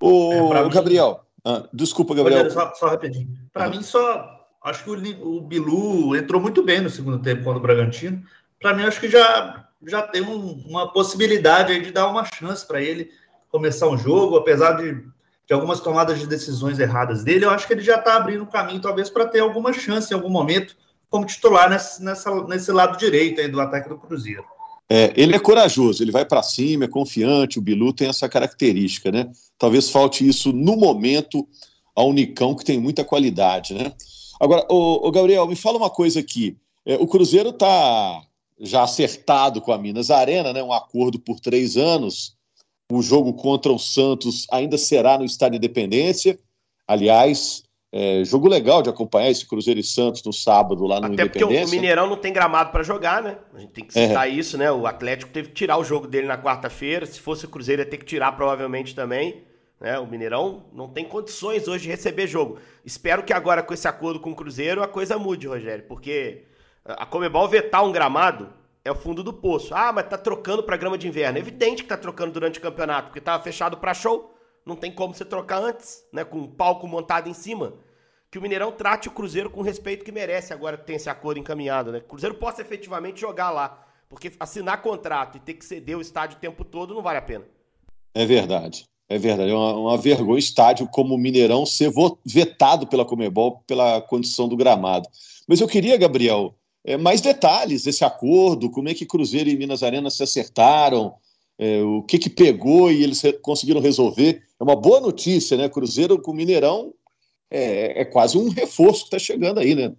[0.00, 2.50] Ô, é, Gabriel, ah, desculpa, Gabriel.
[2.50, 3.28] Só, só rapidinho.
[3.52, 4.34] Para mim, só.
[4.64, 8.20] Acho que o, o, Bilu entrou muito bem no segundo tempo contra o Bragantino.
[8.60, 12.82] Para mim, acho que já, já tem um, uma possibilidade de dar uma chance para
[12.82, 13.12] ele
[13.48, 14.92] começar um jogo, apesar de,
[15.46, 17.44] de algumas tomadas de decisões erradas dele.
[17.44, 20.16] Eu acho que ele já está abrindo o caminho, talvez, para ter alguma chance em
[20.16, 20.76] algum momento
[21.08, 24.44] como titular nessa, nessa, nesse lado direito aí do ataque do Cruzeiro.
[24.88, 27.58] É, ele é corajoso, ele vai para cima, é confiante.
[27.58, 29.30] O Bilu tem essa característica, né?
[29.58, 31.46] Talvez falte isso no momento
[31.94, 33.92] ao Unicão, que tem muita qualidade, né?
[34.38, 36.56] Agora, o, Gabriel, me fala uma coisa aqui.
[36.84, 38.22] É, o Cruzeiro está
[38.60, 40.62] já acertado com a Minas Arena, né?
[40.62, 42.36] Um acordo por três anos.
[42.92, 46.38] O jogo contra o Santos ainda será no Estádio Independência.
[46.86, 51.14] Aliás, é, jogo legal de acompanhar esse Cruzeiro e Santos no sábado lá no Até
[51.14, 51.46] Independência.
[51.46, 53.38] porque o Mineirão não tem gramado para jogar, né?
[53.54, 54.30] A gente tem que citar é.
[54.30, 54.70] isso, né?
[54.70, 57.06] O Atlético teve que tirar o jogo dele na quarta-feira.
[57.06, 59.44] Se fosse o Cruzeiro, ia ter que tirar provavelmente também.
[59.80, 59.98] Né?
[59.98, 62.58] O Mineirão não tem condições hoje de receber jogo.
[62.84, 66.44] Espero que agora, com esse acordo com o Cruzeiro, a coisa mude, Rogério, porque
[66.84, 68.48] a Comebol vetar um gramado
[68.84, 69.74] é o fundo do poço.
[69.74, 71.38] Ah, mas tá trocando para grama de inverno.
[71.38, 74.35] É evidente que tá trocando durante o campeonato, porque tava fechado para show.
[74.66, 76.24] Não tem como você trocar antes, né?
[76.24, 77.74] Com um palco montado em cima.
[78.28, 81.08] Que o Mineirão trate o Cruzeiro com o respeito que merece agora que tem esse
[81.08, 82.00] acordo encaminhado, né?
[82.00, 83.86] Que o Cruzeiro possa efetivamente jogar lá.
[84.08, 87.22] Porque assinar contrato e ter que ceder o estádio o tempo todo não vale a
[87.22, 87.44] pena.
[88.12, 88.86] É verdade.
[89.08, 89.52] É verdade.
[89.52, 91.92] É uma, uma vergonha estádio como o Mineirão ser
[92.24, 95.08] vetado pela Comebol pela condição do gramado.
[95.46, 99.84] Mas eu queria, Gabriel, é, mais detalhes desse acordo, como é que Cruzeiro e Minas
[99.84, 101.14] Arena se acertaram,
[101.58, 104.42] é, o que, que pegou e eles conseguiram resolver.
[104.58, 105.68] É uma boa notícia, né?
[105.68, 106.92] Cruzeiro com Mineirão
[107.50, 109.92] é, é quase um reforço que está chegando aí, né?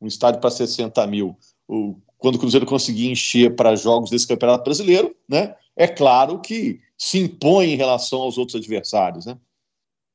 [0.00, 1.36] Um estádio para 60 mil.
[1.68, 5.54] O, quando o Cruzeiro conseguir encher para jogos desse Campeonato Brasileiro, né?
[5.76, 9.36] É claro que se impõe em relação aos outros adversários, né?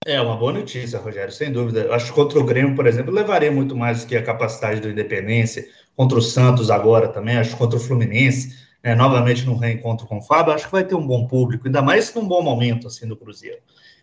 [0.05, 1.81] É uma boa notícia, Rogério, sem dúvida.
[1.81, 4.79] Eu acho que contra o Grêmio, por exemplo, levaria muito mais do que a capacidade
[4.79, 5.67] do Independência.
[5.95, 10.19] Contra o Santos agora também, acho que contra o Fluminense né, novamente no reencontro com
[10.19, 13.07] o Fábio, acho que vai ter um bom público, ainda mais num bom momento assim
[13.07, 13.57] do Cruzeiro.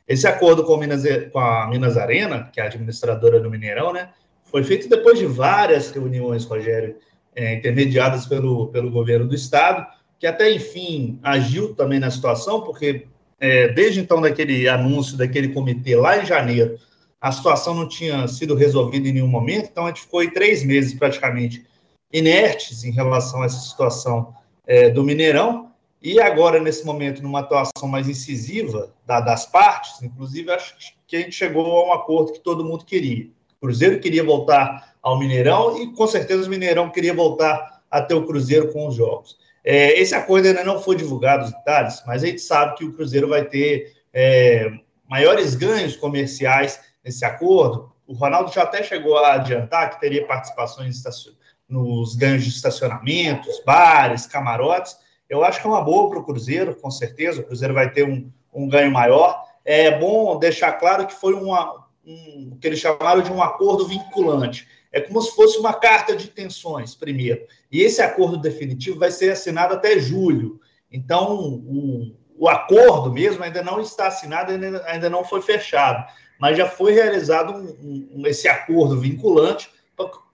[0.07, 4.11] Esse acordo com, Minas, com a Minas Arena, que é a administradora do Mineirão, né,
[4.45, 6.97] foi feito depois de várias reuniões, Rogério,
[7.35, 9.87] é, intermediadas pelo, pelo governo do estado,
[10.19, 13.07] que até enfim agiu também na situação, porque
[13.39, 16.79] é, desde então daquele anúncio daquele comitê lá em janeiro,
[17.21, 20.65] a situação não tinha sido resolvida em nenhum momento, então a gente ficou aí três
[20.65, 21.67] meses praticamente
[22.13, 24.35] inertes em relação a essa situação
[24.67, 25.67] é, do Mineirão,
[26.03, 30.77] e agora, nesse momento, numa atuação mais incisiva da, das partes, inclusive, acho
[31.07, 33.27] que a gente chegou a um acordo que todo mundo queria.
[33.57, 38.27] O Cruzeiro queria voltar ao Mineirão e, com certeza, o Mineirão queria voltar até o
[38.27, 39.37] Cruzeiro com os jogos.
[39.65, 42.93] É, esse acordo ainda não foi divulgado os detalhes, mas a gente sabe que o
[42.93, 44.71] Cruzeiro vai ter é,
[45.09, 47.91] maiores ganhos comerciais nesse acordo.
[48.07, 50.95] O Ronaldo já até chegou a adiantar que teria participações
[51.69, 54.97] nos ganhos de estacionamentos, bares, camarotes.
[55.29, 57.41] Eu acho que é uma boa para o Cruzeiro, com certeza.
[57.41, 59.45] O Cruzeiro vai ter um, um ganho maior.
[59.65, 63.87] É bom deixar claro que foi uma, um, o que eles chamaram de um acordo
[63.87, 64.69] vinculante.
[64.93, 67.45] É como se fosse uma carta de intenções, primeiro.
[67.71, 70.61] E esse acordo definitivo vai ser assinado até julho.
[70.91, 76.07] Então, o, o acordo mesmo ainda não está assinado, ainda, ainda não foi fechado.
[76.39, 79.71] Mas já foi realizado um, um, esse acordo vinculante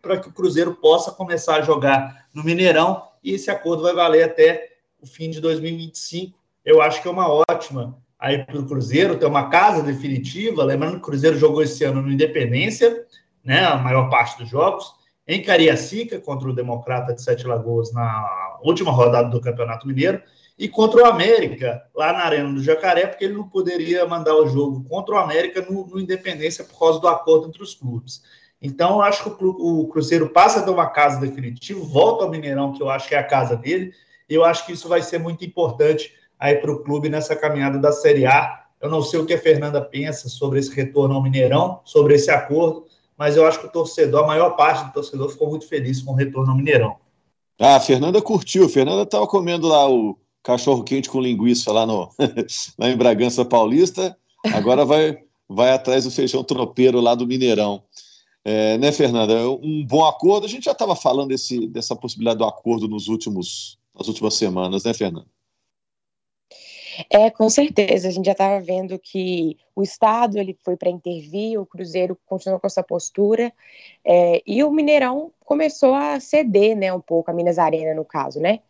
[0.03, 4.25] para que o Cruzeiro possa começar a jogar no Mineirão e esse acordo vai valer
[4.25, 4.69] até
[5.01, 6.37] o fim de 2025.
[6.65, 10.65] Eu acho que é uma ótima aí para o Cruzeiro ter uma casa definitiva.
[10.65, 13.07] Lembrando que o Cruzeiro jogou esse ano no Independência,
[13.45, 14.93] né, a maior parte dos jogos,
[15.27, 20.21] em Cariacica contra o Democrata de Sete Lagoas na última rodada do Campeonato Mineiro
[20.59, 24.49] e contra o América lá na Arena do Jacaré, porque ele não poderia mandar o
[24.49, 28.23] jogo contra o América no, no Independência por causa do acordo entre os clubes.
[28.62, 32.83] Então, eu acho que o Cruzeiro passa ter uma casa definitiva, volta ao Mineirão, que
[32.83, 33.92] eu acho que é a casa dele,
[34.29, 37.79] e eu acho que isso vai ser muito importante aí para o clube nessa caminhada
[37.79, 38.62] da Série A.
[38.81, 42.31] Eu não sei o que a Fernanda pensa sobre esse retorno ao Mineirão, sobre esse
[42.31, 42.87] acordo,
[43.18, 46.12] mas eu acho que o torcedor, a maior parte do torcedor, ficou muito feliz com
[46.12, 46.96] o retorno ao Mineirão.
[47.61, 48.66] Ah, a Fernanda curtiu.
[48.66, 52.09] A Fernanda estava comendo lá o, cachorro quente com linguiça lá, no,
[52.79, 54.16] lá em Bragança Paulista,
[54.53, 57.83] agora vai, vai atrás do feijão tropeiro lá do Mineirão.
[58.44, 59.48] É, né, Fernanda?
[59.50, 60.46] Um bom acordo.
[60.46, 64.85] A gente já estava falando desse, dessa possibilidade do acordo nos últimos, nas últimas semanas,
[64.85, 65.26] né, Fernanda?
[67.09, 68.09] É, com certeza.
[68.09, 72.61] A gente já estava vendo que o Estado ele foi para intervir, o Cruzeiro continuou
[72.61, 73.52] com essa postura,
[74.05, 78.40] é, e o Mineirão começou a ceder, né, um pouco, a Minas Arena, no caso,
[78.40, 78.61] né?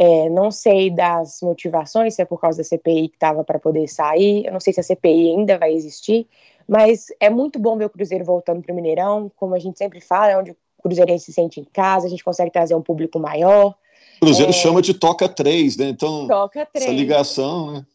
[0.00, 3.88] É, não sei das motivações, se é por causa da CPI que estava para poder
[3.88, 6.28] sair, eu não sei se a CPI ainda vai existir,
[6.68, 10.00] mas é muito bom ver o Cruzeiro voltando para o Mineirão, como a gente sempre
[10.00, 13.18] fala, é onde o Cruzeirense se sente em casa, a gente consegue trazer um público
[13.18, 13.74] maior.
[14.20, 14.52] Cruzeiro é...
[14.52, 15.88] chama de Toca 3, né?
[15.88, 16.84] Então, toca 3.
[16.84, 17.86] essa ligação, né?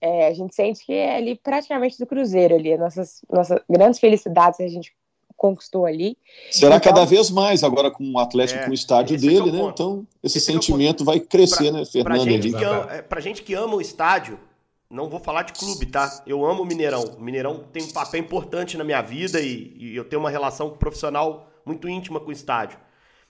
[0.00, 4.58] É, a gente sente que é ali praticamente do Cruzeiro ali, nossas, nossas grandes felicidades
[4.60, 4.94] a gente
[5.36, 6.16] conquistou ali.
[6.50, 9.50] Será então, cada vez mais agora com o Atlético é, com o estádio é dele,
[9.50, 9.62] é né?
[9.62, 12.04] Então esse, esse é sentimento vai crescer, pra, né, Fernando?
[12.04, 14.40] Pra gente, que ama, pra gente que ama o estádio,
[14.88, 16.22] não vou falar de clube, tá?
[16.26, 17.02] Eu amo o Mineirão.
[17.18, 20.70] O Mineirão tem um papel importante na minha vida e, e eu tenho uma relação
[20.70, 22.78] profissional muito íntima com o estádio.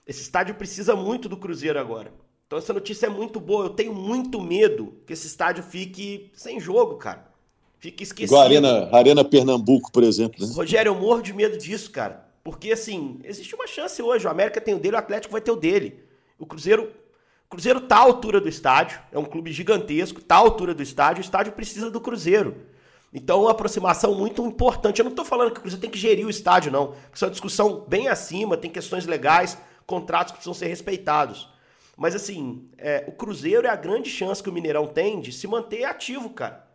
[0.05, 2.13] Esse estádio precisa muito do Cruzeiro agora.
[2.45, 3.65] Então essa notícia é muito boa.
[3.65, 7.26] Eu tenho muito medo que esse estádio fique sem jogo, cara.
[7.79, 8.29] Fique esquecido.
[8.29, 10.45] Igual a Arena, Arena Pernambuco, por exemplo.
[10.45, 10.53] Né?
[10.53, 12.25] Rogério, eu morro de medo disso, cara.
[12.43, 14.25] Porque, assim, existe uma chance hoje.
[14.25, 16.03] O América tem o dele, o Atlético vai ter o dele.
[16.39, 16.91] O Cruzeiro.
[17.45, 18.99] O Cruzeiro tá à altura do estádio.
[19.11, 21.21] É um clube gigantesco, tá à altura do estádio.
[21.21, 22.55] O estádio precisa do Cruzeiro.
[23.13, 24.99] Então, uma aproximação muito importante.
[24.99, 26.93] Eu não estou falando que o Cruzeiro tem que gerir o estádio, não.
[27.13, 31.49] Isso é uma discussão bem acima, tem questões legais, contratos que precisam ser respeitados.
[31.95, 35.47] Mas, assim, é, o Cruzeiro é a grande chance que o Mineirão tem de se
[35.47, 36.66] manter ativo, cara.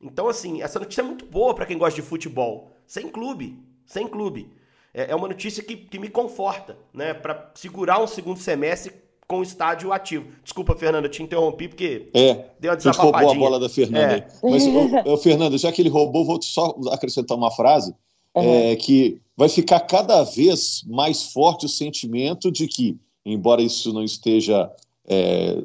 [0.00, 2.72] Então, assim, essa notícia é muito boa para quem gosta de futebol.
[2.86, 4.50] Sem clube, sem clube.
[4.92, 7.14] É, é uma notícia que, que me conforta, né?
[7.14, 8.92] Para segurar um segundo semestre
[9.26, 10.30] com o estádio ativo.
[10.42, 13.12] Desculpa, Fernanda, te interrompi porque é, deu uma desapapadinha.
[13.12, 14.14] roubou a bola da Fernanda.
[14.14, 14.26] É.
[14.42, 14.64] Mas,
[15.04, 17.94] ô, Fernanda, já que ele roubou, vou só acrescentar uma frase
[18.34, 18.70] uhum.
[18.70, 24.04] é, que vai ficar cada vez mais forte o sentimento de que, embora isso não
[24.04, 24.70] esteja
[25.06, 25.56] é,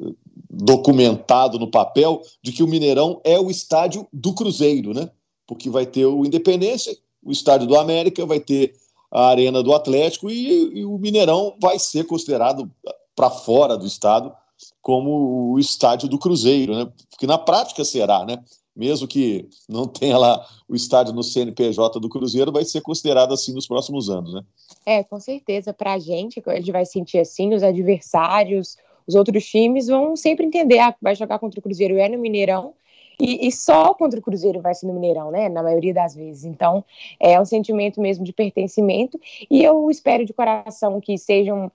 [0.52, 5.10] documentado no papel de que o Mineirão é o estádio do Cruzeiro, né?
[5.46, 8.74] Porque vai ter o Independência, o estádio do América, vai ter
[9.10, 12.70] a Arena do Atlético e, e o Mineirão vai ser considerado
[13.16, 14.32] para fora do estado
[14.80, 16.92] como o estádio do Cruzeiro, né?
[17.10, 18.42] Porque na prática será, né?
[18.74, 23.52] Mesmo que não tenha lá o estádio no CNPJ do Cruzeiro, vai ser considerado assim
[23.52, 24.42] nos próximos anos, né?
[24.84, 25.72] É, com certeza.
[25.72, 30.46] Para a gente, a gente vai sentir assim, os adversários, os outros times vão sempre
[30.46, 32.74] entender, ah, vai jogar contra o Cruzeiro é no Mineirão,
[33.20, 35.48] e, e, só contra o Cruzeiro vai ser no Mineirão, né?
[35.48, 36.44] Na maioria das vezes.
[36.44, 36.84] Então,
[37.20, 39.20] é um sentimento mesmo de pertencimento.
[39.48, 41.70] E eu espero de coração que sejam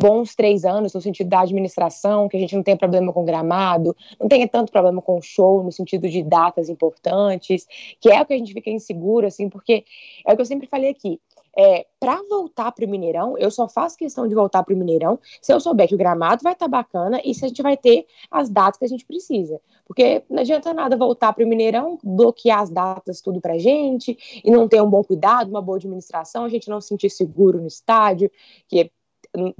[0.00, 3.96] bons três anos no sentido da administração, que a gente não tenha problema com gramado,
[4.20, 7.66] não tenha tanto problema com show no sentido de datas importantes,
[8.00, 9.84] que é o que a gente fica inseguro, assim, porque
[10.24, 11.20] é o que eu sempre falei aqui
[11.56, 15.18] é, para voltar para o Mineirão, eu só faço questão de voltar para o Mineirão
[15.40, 17.76] se eu souber que o gramado vai estar tá bacana e se a gente vai
[17.76, 19.60] ter as datas que a gente precisa.
[19.86, 24.50] Porque não adianta nada voltar para o Mineirão, bloquear as datas tudo para gente e
[24.50, 27.66] não ter um bom cuidado, uma boa administração, a gente não se sentir seguro no
[27.66, 28.30] estádio,
[28.66, 28.90] que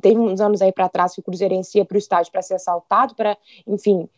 [0.01, 2.55] teve uns anos aí para trás que o Cruzeirense ia para o estádio para ser
[2.55, 4.09] assaltado, para, enfim,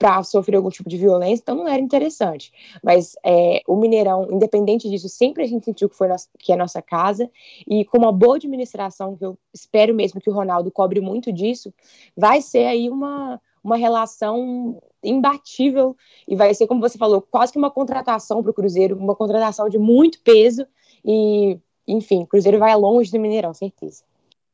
[0.00, 2.50] para sofrer algum tipo de violência, então não era interessante.
[2.82, 6.08] Mas é, o Mineirão, independente disso, sempre a gente sentiu que foi
[6.38, 7.30] que é nossa casa,
[7.68, 11.70] e com uma boa administração, que eu espero mesmo que o Ronaldo cobre muito disso,
[12.16, 15.94] vai ser aí uma, uma relação imbatível,
[16.26, 19.68] e vai ser, como você falou, quase que uma contratação para o Cruzeiro, uma contratação
[19.68, 20.66] de muito peso,
[21.04, 24.02] e, enfim, o Cruzeiro vai longe do Mineirão, certeza.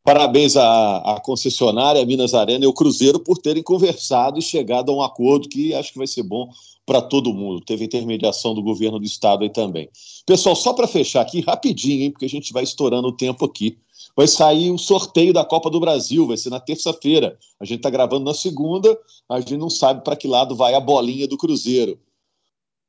[0.06, 4.94] Parabéns à, à, concessionária, Minas Arena e ao Cruzeiro por terem conversado e chegado a
[4.94, 6.48] um acordo que acho que vai ser bom
[6.86, 7.60] para todo mundo.
[7.60, 9.88] Teve intermediação do governo do estado aí também.
[10.24, 13.78] Pessoal, só para fechar aqui, rapidinho, hein, porque a gente vai estourando o tempo aqui.
[14.16, 17.36] Vai sair o sorteio da Copa do Brasil, vai ser na terça-feira.
[17.58, 18.96] A gente está gravando na segunda,
[19.28, 21.98] a gente não sabe para que lado vai a bolinha do Cruzeiro.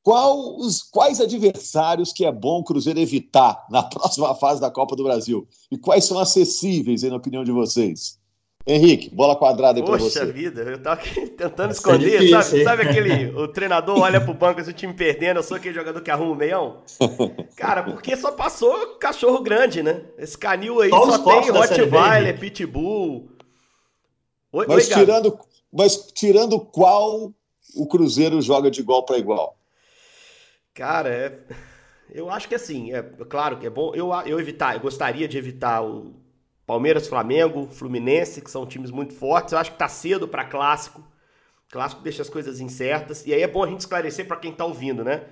[0.08, 4.96] Qual os, quais adversários que é bom o Cruzeiro evitar na próxima fase da Copa
[4.96, 5.46] do Brasil?
[5.70, 8.18] E quais são acessíveis, aí, na opinião de vocês?
[8.66, 10.22] Henrique, bola quadrada aí pra você.
[10.22, 14.22] Poxa vida, eu tava aqui tentando esconder, é difícil, sabe, sabe, aquele, o treinador olha
[14.22, 16.78] pro banco, assim, o time perdendo, eu sou aquele jogador que arruma o meião?
[17.58, 20.06] Cara, porque só passou cachorro grande, né?
[20.18, 23.28] Esse canil aí só, só tem Rottweiler, Pitbull.
[24.54, 25.38] Oi, mas, oi, tirando,
[25.70, 27.34] mas tirando qual
[27.76, 29.58] o Cruzeiro joga de igual para igual?
[30.78, 31.40] Cara, é...
[32.14, 33.96] eu acho que assim, é claro que é bom.
[33.96, 36.14] Eu, eu evitar, eu gostaria de evitar o
[36.68, 39.54] Palmeiras, Flamengo, Fluminense, que são times muito fortes.
[39.54, 41.04] Eu acho que tá cedo para clássico.
[41.72, 43.26] Clássico deixa as coisas incertas.
[43.26, 45.26] E aí é bom a gente esclarecer para quem tá ouvindo, né?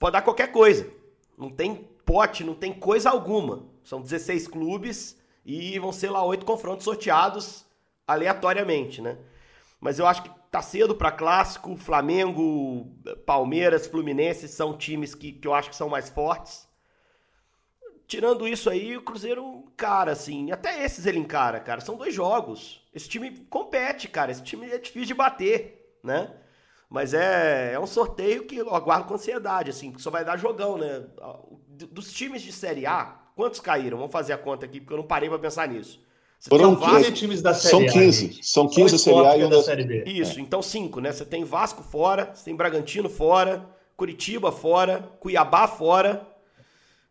[0.00, 0.90] Pode dar qualquer coisa.
[1.38, 3.66] Não tem pote, não tem coisa alguma.
[3.84, 7.64] São 16 clubes e vão ser lá oito confrontos sorteados
[8.04, 9.16] aleatoriamente, né?
[9.80, 11.76] Mas eu acho que tá cedo para clássico.
[11.76, 12.92] Flamengo,
[13.24, 16.68] Palmeiras, Fluminense são times que, que eu acho que são mais fortes.
[18.06, 20.50] Tirando isso aí, o Cruzeiro encara, assim.
[20.50, 21.80] Até esses ele encara, cara.
[21.80, 22.82] São dois jogos.
[22.94, 24.32] Esse time compete, cara.
[24.32, 26.34] Esse time é difícil de bater, né?
[26.88, 30.38] Mas é, é um sorteio que eu aguardo com ansiedade, assim, porque só vai dar
[30.38, 31.04] jogão, né?
[31.68, 33.04] Dos times de Série A,
[33.36, 33.98] quantos caíram?
[33.98, 36.02] Vamos fazer a conta aqui, porque eu não parei para pensar nisso.
[36.38, 37.90] Você Foram 15 times da Série A.
[37.90, 38.38] São 15.
[38.42, 40.04] São 15 da Série A e um da Série B.
[40.06, 40.42] Isso, é.
[40.42, 41.10] então 5, né?
[41.10, 46.26] Você tem Vasco fora, você tem Bragantino fora, Curitiba fora, Cuiabá fora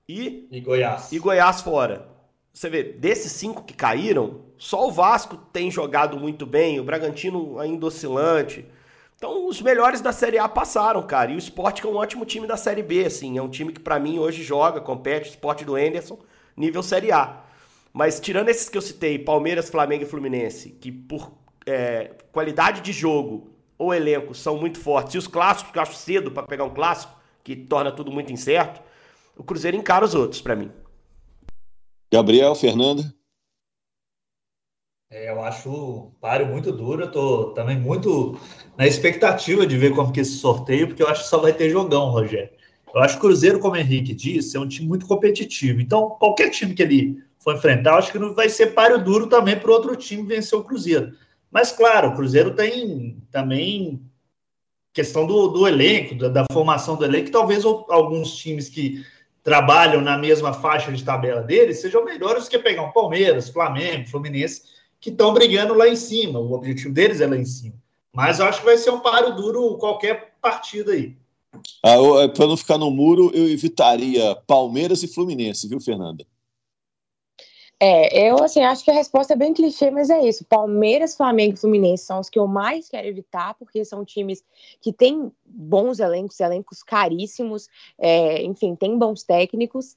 [0.08, 0.48] e.
[0.50, 1.12] E Goiás.
[1.12, 2.08] E Goiás fora.
[2.54, 7.60] Você vê, desses cinco que caíram, só o Vasco tem jogado muito bem, o Bragantino
[7.60, 8.66] ainda oscilante.
[9.16, 11.32] Então, os melhores da Série A passaram, cara.
[11.32, 13.38] E o Sport que é um ótimo time da Série B, assim.
[13.38, 16.18] É um time que, para mim, hoje joga, compete, Sport do Anderson,
[16.56, 17.44] nível Série A.
[17.93, 21.32] Mas tirando esses que eu citei, Palmeiras, Flamengo e Fluminense, que por
[21.65, 25.93] é, qualidade de jogo ou elenco são muito fortes, e os clássicos, que eu acho
[25.93, 28.82] cedo para pegar um clássico, que torna tudo muito incerto,
[29.38, 30.71] o Cruzeiro encara os outros para mim.
[32.12, 33.04] Gabriel, Fernando?
[35.10, 37.04] É, eu acho o páreo muito duro.
[37.04, 38.39] Eu tô também muito
[38.78, 41.69] na expectativa de ver como que esse sorteio, porque eu acho que só vai ter
[41.69, 42.50] jogão, Rogério.
[42.93, 45.80] Eu acho que o Cruzeiro, como o Henrique disse, é um time muito competitivo.
[45.80, 49.57] Então, qualquer time que ele for enfrentar, acho que não vai ser páreo duro também
[49.57, 51.13] para outro time vencer o Cruzeiro.
[51.49, 54.01] Mas, claro, o Cruzeiro tem também
[54.93, 59.05] questão do, do elenco, da, da, formação do elenco, que talvez alguns times que
[59.43, 64.63] trabalham na mesma faixa de tabela deles sejam melhores que pegar um Palmeiras, Flamengo, Fluminense,
[64.99, 66.39] que estão brigando lá em cima.
[66.39, 67.75] O objetivo deles é lá em cima.
[68.13, 71.15] Mas eu acho que vai ser um páreo duro qualquer partida aí.
[71.81, 76.25] Ah, é, Para não ficar no muro, eu evitaria Palmeiras e Fluminense, viu, Fernanda?
[77.80, 80.44] É, eu assim, acho que a resposta é bem clichê, mas é isso.
[80.46, 84.44] Palmeiras, Flamengo e Fluminense são os que eu mais quero evitar, porque são times
[84.82, 89.96] que têm bons elencos, elencos caríssimos, é, enfim, tem bons técnicos.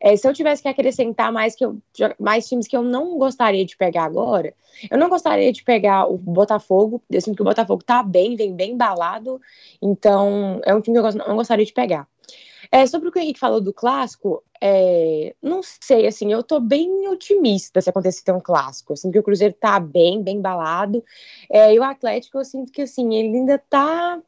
[0.00, 1.80] É, se eu tivesse que acrescentar mais, que eu,
[2.18, 4.52] mais times que eu não gostaria de pegar agora,
[4.90, 8.56] eu não gostaria de pegar o Botafogo, eu sinto que o Botafogo tá bem, vem
[8.56, 9.40] bem embalado,
[9.80, 12.08] então é um time que eu não gostaria de pegar.
[12.70, 16.60] É, sobre o que o Henrique falou do clássico, é, não sei, assim, eu tô
[16.60, 18.96] bem otimista se acontecer um clássico.
[18.96, 21.04] Sinto que o Cruzeiro tá bem, bem balado.
[21.48, 24.20] É, e o Atlético, eu sinto que, assim, ele ainda tá.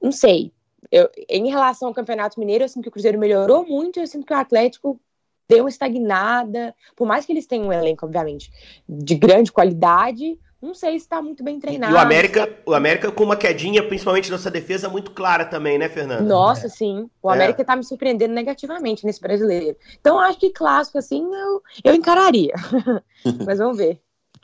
[0.00, 0.52] Não sei.
[0.90, 4.00] Eu, em relação ao Campeonato Mineiro, eu sinto que o Cruzeiro melhorou muito.
[4.00, 5.00] Eu sinto que o Atlético
[5.48, 6.74] deu uma estagnada.
[6.96, 8.50] Por mais que eles tenham um elenco, obviamente,
[8.88, 11.92] de grande qualidade, não sei se está muito bem treinado.
[11.92, 15.88] E o América, o América com uma quedinha, principalmente nessa defesa, muito clara também, né,
[15.88, 16.26] Fernando?
[16.26, 16.68] Nossa, é.
[16.68, 17.08] sim.
[17.22, 19.76] O América está me surpreendendo negativamente nesse brasileiro.
[20.00, 22.52] Então, acho que clássico, assim, eu, eu encararia.
[23.46, 24.00] Mas vamos ver.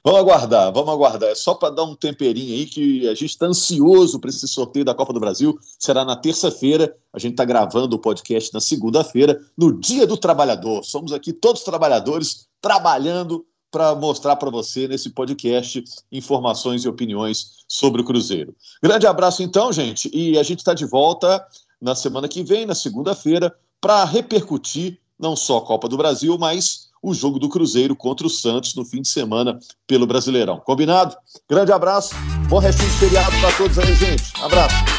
[0.07, 1.31] Vamos aguardar, vamos aguardar.
[1.31, 4.85] É só para dar um temperinho aí que a gente está ansioso para esse sorteio
[4.85, 5.59] da Copa do Brasil.
[5.81, 6.97] Será na terça-feira.
[7.13, 10.85] A gente está gravando o podcast na segunda-feira, no Dia do Trabalhador.
[10.85, 13.45] Somos aqui todos trabalhadores trabalhando
[13.77, 18.57] para mostrar para você nesse podcast informações e opiniões sobre o Cruzeiro.
[18.83, 21.47] Grande abraço então, gente, e a gente está de volta
[21.79, 26.89] na semana que vem, na segunda-feira, para repercutir não só a Copa do Brasil, mas
[27.03, 30.59] o jogo do Cruzeiro contra o Santos no fim de semana pelo Brasileirão.
[30.59, 31.15] Combinado?
[31.47, 32.15] Grande abraço,
[32.49, 34.33] bom restinho de feriado para todos aí, gente.
[34.41, 34.96] Abraço.